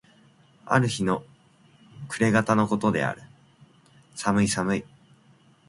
[0.65, 1.23] ある日の
[2.07, 3.21] 暮方の事である。
[4.15, 4.85] 寒い寒い。